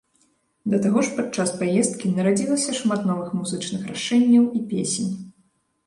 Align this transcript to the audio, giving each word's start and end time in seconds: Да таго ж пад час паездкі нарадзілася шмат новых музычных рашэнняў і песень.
Да 0.71 0.79
таго 0.85 1.03
ж 1.07 1.13
пад 1.17 1.27
час 1.43 1.53
паездкі 1.59 2.15
нарадзілася 2.17 2.71
шмат 2.81 3.07
новых 3.13 3.39
музычных 3.43 3.81
рашэнняў 3.95 4.53
і 4.61 4.67
песень. 4.77 5.11